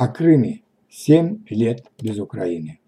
О 0.00 0.06
Крыме. 0.06 0.62
Семь 0.88 1.42
лет 1.50 1.84
без 2.00 2.20
Украины. 2.20 2.78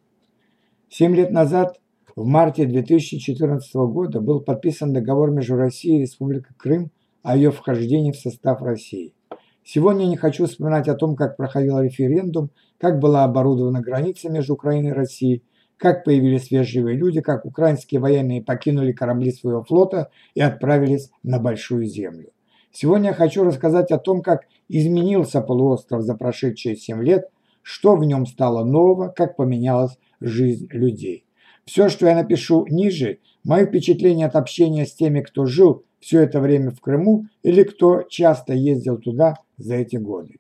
Семь 0.89 1.17
лет 1.17 1.33
назад, 1.33 1.81
в 2.15 2.25
марте 2.25 2.67
2014 2.67 3.75
года, 3.75 4.21
был 4.21 4.43
подписан 4.43 4.93
договор 4.93 5.33
между 5.33 5.57
Россией 5.57 5.99
и 5.99 6.03
Республикой 6.03 6.55
Крым 6.57 6.93
о 7.25 7.35
ее 7.35 7.51
вхождении 7.51 8.13
в 8.13 8.17
состав 8.17 8.63
России. 8.63 9.17
Сегодня 9.65 10.05
не 10.05 10.17
хочу 10.17 10.47
вспоминать 10.47 10.87
о 10.87 10.95
том, 10.95 11.17
как 11.17 11.37
проходил 11.37 11.81
референдум, 11.81 12.53
как 12.79 13.01
была 13.01 13.25
оборудована 13.25 13.81
граница 13.81 14.31
между 14.31 14.55
Украиной 14.55 14.91
и 14.91 14.93
Россией, 14.93 15.43
как 15.79 16.05
появились 16.05 16.45
свежие 16.45 16.95
люди, 16.95 17.21
как 17.21 17.45
украинские 17.45 18.01
военные 18.01 18.41
покинули 18.41 18.93
корабли 18.93 19.33
своего 19.33 19.65
флота 19.65 20.11
и 20.35 20.41
отправились 20.41 21.11
на 21.25 21.41
Большую 21.41 21.87
Землю. 21.87 22.31
Сегодня 22.73 23.09
я 23.09 23.15
хочу 23.15 23.43
рассказать 23.43 23.91
о 23.91 23.99
том, 23.99 24.23
как 24.23 24.47
изменился 24.69 25.41
полуостров 25.41 26.03
за 26.03 26.15
прошедшие 26.15 26.77
7 26.77 27.03
лет, 27.03 27.29
что 27.63 27.97
в 27.97 28.05
нем 28.05 28.27
стало 28.27 28.65
нового, 28.65 29.09
как 29.09 29.37
поменялась 29.37 29.99
жизнь 30.21 30.69
людей. 30.71 31.25
Все, 31.65 31.89
что 31.89 32.07
я 32.07 32.15
напишу 32.15 32.67
ниже, 32.69 33.19
мои 33.45 33.67
впечатления 33.67 34.27
от 34.27 34.37
общения 34.37 34.87
с 34.87 34.95
теми, 34.95 35.21
кто 35.21 35.47
жил 35.47 35.85
все 35.99 36.21
это 36.23 36.41
время 36.41 36.71
в 36.71 36.81
Крыму 36.81 37.27
или 37.43 37.65
кто 37.65 38.03
часто 38.03 38.55
ездил 38.55 38.99
туда 38.99 39.35
за 39.59 39.75
эти 39.75 39.97
годы. 39.97 40.37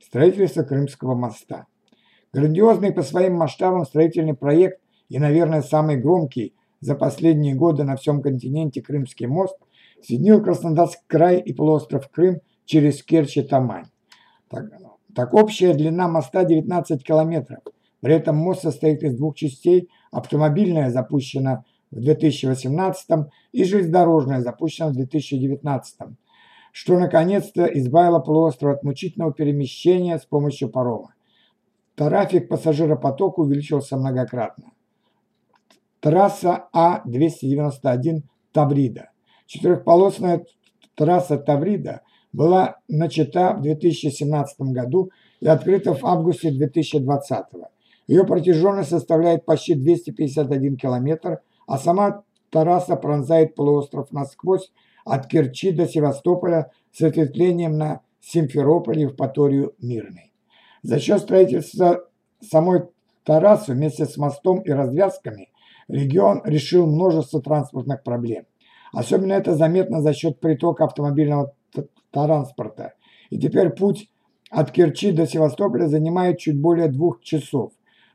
Строительство 0.00 0.62
Крымского 0.62 1.14
моста. 1.14 1.66
Грандиозный 2.32 2.92
по 2.92 3.02
своим 3.02 3.34
масштабам 3.34 3.84
строительный 3.84 4.34
проект 4.34 4.80
и, 5.08 5.18
наверное, 5.18 5.62
самый 5.62 5.96
громкий 5.96 6.54
за 6.80 6.94
последние 6.94 7.54
годы 7.54 7.84
на 7.84 7.96
всем 7.96 8.22
континенте 8.22 8.80
Крымский 8.80 9.26
мост– 9.26 9.56
соединил 10.02 10.42
Краснодарский 10.42 11.04
край 11.06 11.40
и 11.40 11.52
полуостров 11.52 12.08
Крым 12.10 12.40
через 12.64 13.02
Керчь 13.02 13.36
и 13.36 13.42
Тамань. 13.42 13.86
Так, 14.48 14.64
так 15.14 15.34
общая 15.34 15.74
длина 15.74 16.08
моста 16.08 16.44
19 16.44 17.02
километров. 17.04 17.60
При 18.00 18.14
этом 18.14 18.36
мост 18.36 18.62
состоит 18.62 19.02
из 19.02 19.16
двух 19.16 19.36
частей. 19.36 19.88
Автомобильная 20.10 20.90
запущена 20.90 21.64
в 21.90 22.00
2018 22.00 23.28
и 23.52 23.64
железнодорожная 23.64 24.40
запущена 24.40 24.88
в 24.88 24.92
2019 24.92 26.16
что 26.72 26.98
наконец-то 26.98 27.66
избавило 27.66 28.18
полуостров 28.18 28.78
от 28.78 28.82
мучительного 28.82 29.32
перемещения 29.32 30.18
с 30.18 30.24
помощью 30.24 30.70
парома. 30.70 31.14
Трафик 31.94 32.48
пассажиропотока 32.48 33.40
увеличился 33.40 33.96
многократно. 33.98 34.72
Трасса 36.00 36.68
А-291 36.72 38.22
Таврида. 38.52 39.10
Четырехполосная 39.46 40.44
трасса 40.94 41.38
Таврида 41.38 42.02
была 42.32 42.76
начата 42.88 43.54
в 43.54 43.62
2017 43.62 44.60
году 44.72 45.10
и 45.40 45.46
открыта 45.46 45.94
в 45.94 46.04
августе 46.04 46.50
2020. 46.50 47.46
Ее 48.06 48.24
протяженность 48.24 48.90
составляет 48.90 49.44
почти 49.44 49.74
251 49.74 50.76
километр, 50.76 51.40
а 51.66 51.78
сама 51.78 52.24
трасса 52.50 52.96
пронзает 52.96 53.54
полуостров 53.54 54.12
насквозь 54.12 54.70
от 55.04 55.26
Керчи 55.26 55.72
до 55.72 55.86
Севастополя 55.86 56.70
с 56.92 57.02
ответвлением 57.02 57.76
на 57.76 58.00
Симферополь 58.20 58.98
и 58.98 59.02
Евпаторию 59.02 59.74
Мирный. 59.80 60.32
За 60.82 60.98
счет 60.98 61.20
строительства 61.20 62.04
самой 62.40 62.82
трассы 63.24 63.72
вместе 63.72 64.06
с 64.06 64.16
мостом 64.16 64.60
и 64.60 64.70
развязками 64.70 65.50
регион 65.88 66.42
решил 66.44 66.86
множество 66.86 67.40
транспортных 67.40 68.02
проблем. 68.02 68.44
Особенно 68.92 69.32
это 69.32 69.54
заметно 69.54 70.02
за 70.02 70.12
счет 70.12 70.38
притока 70.40 70.84
автомобильного 70.84 71.54
транспорта. 72.10 72.94
И 73.30 73.38
теперь 73.38 73.70
путь 73.70 74.10
от 74.50 74.70
Керчи 74.70 75.12
до 75.12 75.26
Севастополя 75.26 75.88
занимает 75.88 76.38
чуть 76.38 76.60
более 76.60 76.88
двух 76.88 77.22
часов. 77.22 77.72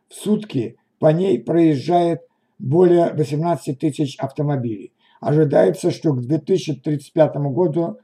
В 0.08 0.14
сутки 0.14 0.78
по 1.00 1.08
ней 1.08 1.40
проезжает 1.40 2.22
более 2.60 3.12
18 3.14 3.78
тысяч 3.80 4.18
автомобилей. 4.20 4.94
Ожидается, 5.20 5.90
что 5.90 6.14
к 6.14 6.22
2035 6.22 7.36
году 7.52 7.98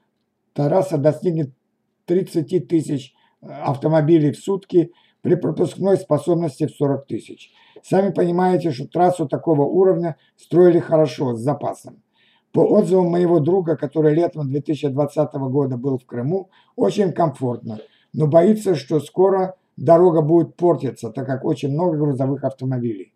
трасса 0.54 0.98
достигнет 0.98 1.52
30 2.06 2.68
тысяч 2.68 3.14
э, 3.42 3.48
автомобилей 3.48 4.32
в 4.32 4.38
сутки 4.38 4.92
при 5.22 5.36
пропускной 5.36 5.98
способности 5.98 6.66
в 6.66 6.72
40 6.72 7.06
тысяч. 7.06 7.52
Сами 7.84 8.12
понимаете, 8.12 8.72
что 8.72 8.88
трассу 8.88 9.28
такого 9.28 9.62
уровня 9.62 10.18
строили 10.38 10.80
хорошо, 10.80 11.36
с 11.36 11.40
запасом. 11.40 12.02
По 12.54 12.60
отзывам 12.60 13.08
моего 13.08 13.40
друга, 13.40 13.76
который 13.76 14.14
летом 14.14 14.48
2020 14.48 15.34
года 15.34 15.76
был 15.76 15.98
в 15.98 16.06
Крыму, 16.06 16.50
очень 16.76 17.12
комфортно, 17.12 17.80
но 18.14 18.28
боится, 18.28 18.76
что 18.76 19.00
скоро 19.00 19.56
дорога 19.76 20.22
будет 20.22 20.56
портиться, 20.56 21.10
так 21.10 21.26
как 21.26 21.46
очень 21.46 21.72
много 21.74 21.98
грузовых 21.98 22.44
автомобилей. 22.44 23.12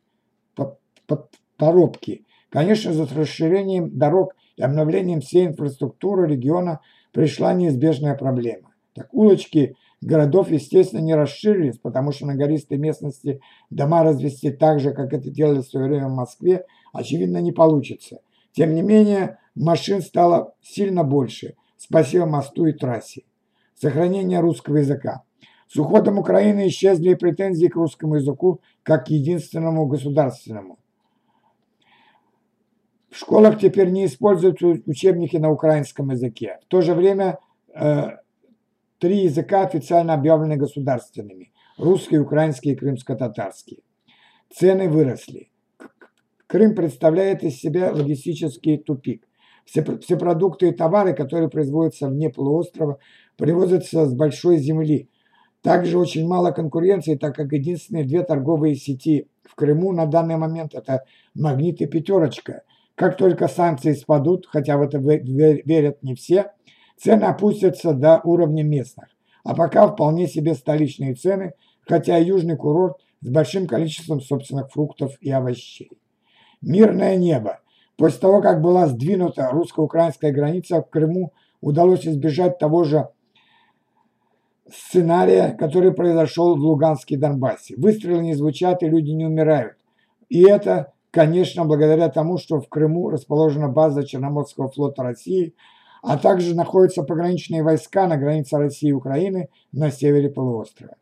Торопки. 1.58 2.26
Конечно, 2.50 2.94
за 2.94 3.08
расширением 3.16 3.98
дорог 3.98 4.36
и 4.58 4.64
обновлением 4.64 5.22
всей 5.22 5.48
инфраструктуры 5.48 6.28
региона 6.28 6.82
пришла 7.14 7.54
неизбежная 7.54 8.16
проблема. 8.16 8.74
Так 8.94 9.14
улочки 9.14 9.76
городов, 10.02 10.50
естественно, 10.50 11.02
не 11.02 11.16
расширились, 11.16 11.78
потому 11.78 12.12
что 12.12 12.26
на 12.26 12.36
гористой 12.36 12.78
местности 12.78 13.40
дома 13.70 14.04
развести 14.04 14.50
так 14.52 14.80
же, 14.80 14.92
как 14.92 15.14
это 15.14 15.30
делали 15.30 15.60
в 15.60 15.68
свое 15.68 15.88
время 15.88 16.08
в 16.08 16.16
Москве, 16.16 16.66
очевидно, 16.94 17.38
не 17.38 17.52
получится. 17.52 18.20
Тем 18.58 18.74
не 18.74 18.82
менее, 18.82 19.38
машин 19.54 20.02
стало 20.02 20.56
сильно 20.64 21.04
больше, 21.04 21.54
спасибо 21.78 22.26
мосту 22.26 22.66
и 22.66 22.74
трассе. 22.74 23.22
Сохранение 23.76 24.40
русского 24.40 24.78
языка. 24.78 25.22
С 25.68 25.76
уходом 25.76 26.18
Украины 26.18 26.68
исчезли 26.68 27.14
претензии 27.14 27.68
к 27.68 27.76
русскому 27.76 28.16
языку 28.16 28.62
как 28.82 29.06
к 29.06 29.10
единственному 29.10 29.86
государственному. 29.86 30.80
В 33.12 33.18
школах 33.18 33.60
теперь 33.60 33.92
не 33.92 34.08
используются 34.08 34.66
учебники 34.88 35.38
на 35.38 35.52
украинском 35.52 36.10
языке. 36.10 36.58
В 36.64 36.66
то 36.66 36.82
же 36.82 36.96
время 36.96 37.38
э, 37.76 38.08
три 38.98 39.26
языка 39.26 39.62
официально 39.62 40.16
объявлены 40.16 40.58
государственными. 40.58 41.52
Русский, 41.78 42.18
украинский 42.18 42.72
и 42.72 42.76
крымско-татарский. 42.76 43.84
Цены 44.50 44.90
выросли. 44.90 45.52
Крым 46.48 46.76
представляет 46.76 47.44
из 47.44 47.58
себя 47.58 47.92
логистический 47.92 48.78
тупик. 48.78 49.28
Все, 49.66 49.84
все 49.98 50.16
продукты 50.16 50.70
и 50.70 50.72
товары, 50.72 51.14
которые 51.14 51.50
производятся 51.50 52.08
вне 52.08 52.30
полуострова, 52.30 53.00
привозятся 53.36 54.06
с 54.06 54.14
большой 54.14 54.58
земли. 54.58 55.10
Также 55.62 55.98
очень 55.98 56.26
мало 56.26 56.52
конкуренции, 56.52 57.16
так 57.16 57.36
как 57.36 57.52
единственные 57.52 58.06
две 58.06 58.24
торговые 58.24 58.76
сети 58.76 59.28
в 59.44 59.56
Крыму 59.56 59.92
на 59.92 60.06
данный 60.06 60.38
момент 60.38 60.74
это 60.74 61.04
«Магнит» 61.36 61.82
и 61.82 61.86
«Пятерочка». 61.86 62.64
Как 62.96 63.18
только 63.18 63.50
санкции 63.50 63.92
спадут, 63.92 64.48
хотя 64.50 64.78
в 64.78 64.82
это 64.82 65.00
верят 65.00 66.02
не 66.02 66.16
все, 66.16 66.54
цены 66.96 67.26
опустятся 67.26 67.94
до 67.94 68.22
уровня 68.24 68.64
местных. 68.64 69.10
А 69.44 69.54
пока 69.54 69.88
вполне 69.88 70.28
себе 70.28 70.54
столичные 70.54 71.14
цены, 71.16 71.54
хотя 71.82 72.18
южный 72.18 72.56
курорт 72.56 72.98
с 73.20 73.30
большим 73.30 73.68
количеством 73.68 74.22
собственных 74.22 74.72
фруктов 74.72 75.18
и 75.20 75.30
овощей. 75.30 75.92
Мирное 76.62 77.16
небо. 77.18 77.60
После 77.98 78.20
того, 78.20 78.42
как 78.42 78.62
была 78.62 78.88
сдвинута 78.88 79.50
русско-украинская 79.52 80.32
граница 80.32 80.82
в 80.82 80.90
Крыму, 80.90 81.34
удалось 81.62 82.08
избежать 82.08 82.60
того 82.60 82.84
же 82.84 83.10
сценария, 84.72 85.56
который 85.58 85.94
произошел 85.94 86.56
в 86.56 86.60
Луганске 86.60 87.16
и 87.16 87.18
Донбассе. 87.18 87.76
Выстрелы 87.78 88.22
не 88.22 88.36
звучат, 88.36 88.84
и 88.84 88.90
люди 88.90 89.12
не 89.12 89.26
умирают. 89.26 89.78
И 90.30 90.44
это, 90.44 90.94
конечно, 91.12 91.66
благодаря 91.66 92.10
тому, 92.10 92.38
что 92.38 92.60
в 92.60 92.70
Крыму 92.70 93.10
расположена 93.10 93.70
база 93.70 94.06
Черноморского 94.06 94.70
флота 94.70 95.04
России, 95.04 95.56
а 96.04 96.18
также 96.18 96.56
находятся 96.56 97.04
пограничные 97.04 97.64
войска 97.64 98.08
на 98.08 98.18
границе 98.18 98.58
России 98.58 98.90
и 98.90 98.94
Украины 98.94 99.50
на 99.72 99.90
севере 99.90 100.30
полуострова. 100.30 100.96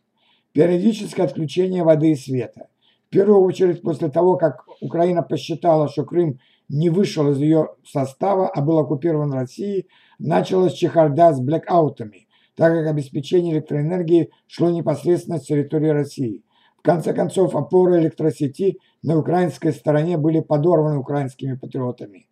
Периодическое 0.54 1.26
отключение 1.26 1.84
воды 1.84 2.12
и 2.12 2.16
света 2.16 2.68
первую 3.16 3.42
очередь 3.44 3.82
после 3.82 4.10
того, 4.10 4.36
как 4.36 4.66
Украина 4.82 5.24
посчитала, 5.24 5.88
что 5.88 6.04
Крым 6.04 6.40
не 6.68 6.90
вышел 6.90 7.32
из 7.32 7.38
ее 7.38 7.70
состава, 7.86 8.50
а 8.50 8.62
был 8.62 8.78
оккупирован 8.78 9.32
Россией, 9.32 9.88
началась 10.20 10.74
чехарда 10.74 11.34
с 11.34 11.40
блэкаутами, 11.40 12.28
так 12.56 12.74
как 12.74 12.88
обеспечение 12.88 13.54
электроэнергии 13.54 14.32
шло 14.48 14.70
непосредственно 14.70 15.40
с 15.40 15.46
территории 15.46 15.90
России. 15.90 16.44
В 16.78 16.82
конце 16.82 17.14
концов, 17.14 17.56
опоры 17.56 18.02
электросети 18.02 18.80
на 19.02 19.18
украинской 19.18 19.72
стороне 19.72 20.18
были 20.18 20.42
подорваны 20.42 20.98
украинскими 20.98 21.56
патриотами. 21.56 22.28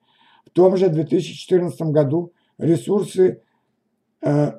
В 0.46 0.50
том 0.50 0.76
же 0.76 0.90
2014 0.90 1.80
году 1.94 2.34
ресурсы 2.58 3.42
э, 4.22 4.52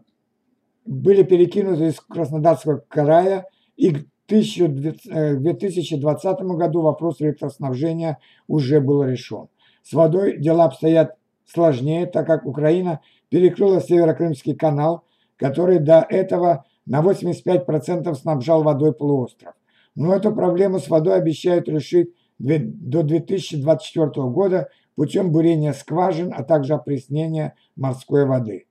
были 0.86 1.22
перекинуты 1.22 1.88
из 1.88 2.00
Краснодарского 2.00 2.82
края 2.88 3.46
и 3.76 4.06
2020 4.28 6.24
э, 6.40 6.44
году 6.56 6.82
вопрос 6.82 7.20
электроснабжения 7.20 8.18
уже 8.48 8.80
был 8.80 9.04
решен. 9.04 9.48
С 9.82 9.92
водой 9.92 10.38
дела 10.38 10.64
обстоят 10.64 11.16
сложнее, 11.44 12.06
так 12.06 12.26
как 12.26 12.46
Украина 12.46 13.00
перекрыла 13.28 13.80
Северокрымский 13.80 14.54
канал, 14.54 15.04
который 15.36 15.78
до 15.78 16.06
этого 16.08 16.64
на 16.86 17.02
85% 17.02 18.14
снабжал 18.14 18.62
водой 18.62 18.94
полуостров. 18.94 19.54
Но 19.94 20.14
эту 20.14 20.34
проблему 20.34 20.78
с 20.78 20.88
водой 20.88 21.16
обещают 21.16 21.68
решить 21.68 22.10
до 22.38 23.02
2024 23.02 24.06
года 24.28 24.68
путем 24.96 25.32
бурения 25.32 25.72
скважин, 25.72 26.32
а 26.34 26.42
также 26.42 26.74
опреснения 26.74 27.54
морской 27.76 28.26
воды. 28.26 28.66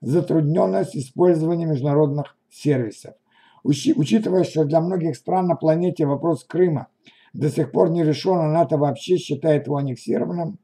Затрудненность 0.00 0.96
использования 0.96 1.66
международных 1.66 2.36
сервисов. 2.50 3.14
Учитывая, 3.64 4.44
что 4.44 4.64
для 4.64 4.80
многих 4.80 5.16
стран 5.16 5.46
на 5.46 5.54
планете 5.54 6.04
вопрос 6.04 6.44
Крыма 6.44 6.88
до 7.32 7.48
сих 7.48 7.70
пор 7.70 7.90
не 7.90 8.02
решен, 8.02 8.38
а 8.38 8.48
НАТО 8.48 8.76
вообще 8.76 9.16
считает 9.16 9.66
его 9.66 9.76
аннексированным, 9.76 10.58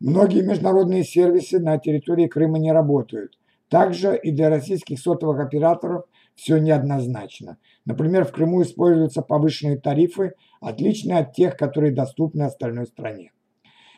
многие 0.00 0.42
международные 0.42 1.04
сервисы 1.04 1.58
на 1.58 1.78
территории 1.78 2.28
Крыма 2.28 2.58
не 2.58 2.72
работают. 2.72 3.36
Также 3.68 4.16
и 4.16 4.30
для 4.30 4.48
российских 4.48 5.00
сотовых 5.00 5.40
операторов 5.40 6.04
все 6.36 6.58
неоднозначно. 6.58 7.58
Например, 7.84 8.24
в 8.24 8.30
Крыму 8.30 8.62
используются 8.62 9.22
повышенные 9.22 9.78
тарифы, 9.78 10.34
отличные 10.60 11.18
от 11.18 11.32
тех, 11.32 11.56
которые 11.56 11.92
доступны 11.92 12.42
остальной 12.42 12.86
стране. 12.86 13.32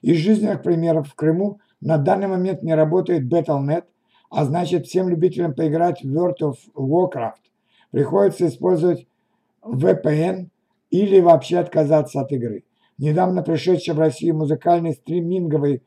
Из 0.00 0.16
жизненных 0.16 0.62
примеров 0.62 1.08
в 1.08 1.14
Крыму 1.14 1.60
на 1.80 1.98
данный 1.98 2.28
момент 2.28 2.62
не 2.62 2.74
работает 2.74 3.30
Battle.net, 3.30 3.84
а 4.30 4.44
значит 4.44 4.86
всем 4.86 5.08
любителям 5.08 5.54
поиграть 5.54 6.02
в 6.02 6.06
World 6.06 6.40
of 6.40 6.54
Warcraft 6.74 7.47
приходится 7.90 8.46
использовать 8.46 9.06
VPN 9.62 10.48
или 10.90 11.20
вообще 11.20 11.58
отказаться 11.58 12.20
от 12.20 12.32
игры. 12.32 12.64
Недавно 12.98 13.42
пришедший 13.42 13.94
в 13.94 13.98
Россию 13.98 14.36
музыкальный 14.36 14.92
стриминговый, 14.94 15.82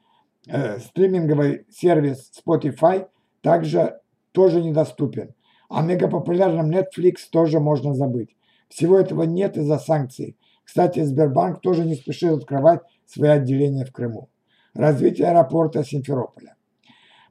э, 0.47 0.79
стриминговый 0.79 1.65
сервис 1.69 2.31
Spotify 2.45 3.07
также 3.41 3.99
тоже 4.31 4.61
недоступен. 4.61 5.33
О 5.69 5.81
мегапопулярном 5.81 6.69
Netflix 6.69 7.15
тоже 7.31 7.59
можно 7.59 7.93
забыть. 7.93 8.35
Всего 8.69 8.97
этого 8.99 9.23
нет 9.23 9.57
из-за 9.57 9.77
санкций. 9.77 10.37
Кстати, 10.63 11.03
Сбербанк 11.03 11.59
тоже 11.61 11.83
не 11.85 11.95
спешит 11.95 12.31
открывать 12.31 12.81
свои 13.05 13.29
отделения 13.29 13.85
в 13.85 13.91
Крыму. 13.91 14.29
Развитие 14.73 15.27
аэропорта 15.27 15.83
Симферополя. 15.83 16.55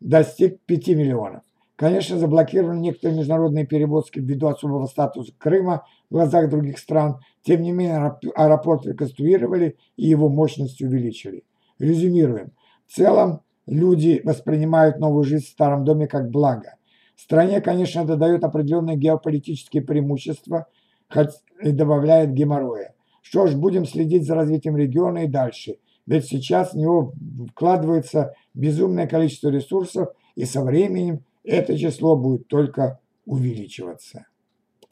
достиг 0.00 0.60
5 0.66 0.88
миллионов. 0.88 1.42
Конечно, 1.76 2.18
заблокированы 2.18 2.78
некоторые 2.78 3.18
международные 3.18 3.66
перевозки 3.66 4.20
ввиду 4.20 4.46
особого 4.46 4.86
статуса 4.86 5.32
Крыма 5.36 5.84
в 6.08 6.14
глазах 6.14 6.48
других 6.48 6.78
стран. 6.78 7.18
Тем 7.42 7.62
не 7.62 7.72
менее, 7.72 8.16
аэропорт 8.36 8.86
реконструировали 8.86 9.76
и 9.96 10.06
его 10.06 10.28
мощность 10.28 10.80
увеличили. 10.80 11.42
Резюмируем. 11.80 12.52
В 12.86 12.94
целом, 12.94 13.40
люди 13.66 14.20
воспринимают 14.24 15.00
новую 15.00 15.24
жизнь 15.24 15.46
в 15.46 15.48
старом 15.48 15.84
доме 15.84 16.06
как 16.06 16.30
благо. 16.30 16.76
Стране, 17.16 17.60
конечно, 17.60 18.00
это 18.00 18.16
дает 18.16 18.44
определенные 18.44 18.96
геополитические 18.96 19.82
преимущества, 19.82 20.66
хоть 21.08 21.30
и 21.62 21.72
добавляет 21.72 22.32
геморроя. 22.32 22.94
Что 23.22 23.46
ж, 23.46 23.54
будем 23.54 23.86
следить 23.86 24.26
за 24.26 24.34
развитием 24.34 24.76
региона 24.76 25.24
и 25.24 25.28
дальше. 25.28 25.78
Ведь 26.06 26.26
сейчас 26.26 26.72
в 26.72 26.76
него 26.76 27.14
вкладывается 27.50 28.34
безумное 28.52 29.06
количество 29.06 29.48
ресурсов, 29.48 30.08
и 30.34 30.44
со 30.44 30.62
временем 30.62 31.24
это 31.42 31.78
число 31.78 32.16
будет 32.16 32.48
только 32.48 33.00
увеличиваться. 33.24 34.26